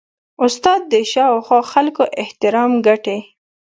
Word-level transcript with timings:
استاد 0.45 0.81
د 0.91 0.93
شاوخوا 1.13 1.59
خلکو 1.71 2.03
احترام 2.21 2.71
ګټي. 2.87 3.19